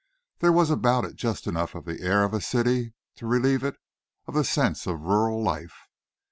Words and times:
There 0.39 0.51
was 0.51 0.71
about 0.71 1.05
it 1.05 1.15
just 1.15 1.45
enough 1.45 1.75
of 1.75 1.85
the 1.85 2.01
air 2.01 2.23
of 2.23 2.33
a 2.33 2.41
city 2.41 2.93
to 3.17 3.27
relieve 3.27 3.63
it 3.63 3.75
of 4.25 4.33
the 4.33 4.43
sense 4.43 4.87
of 4.87 5.01
rural 5.03 5.43
life. 5.43 5.85